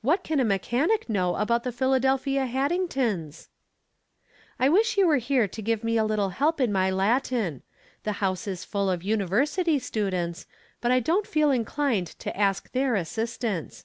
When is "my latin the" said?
6.72-8.14